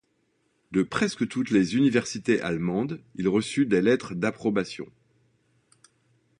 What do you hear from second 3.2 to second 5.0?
reçut des lettres d'approbation.